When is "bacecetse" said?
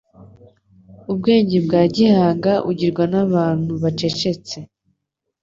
3.83-4.57